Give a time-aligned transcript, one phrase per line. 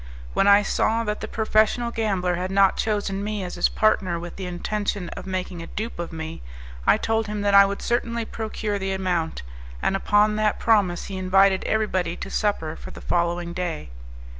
[0.33, 4.35] When I saw that the professional gambler had not chosen me as his partner with
[4.35, 6.41] the intention of making a dupe of me,
[6.87, 9.43] I told him that I would certainly procure the amount,
[9.79, 13.91] and upon that promise he invited everybody to supper for the following day.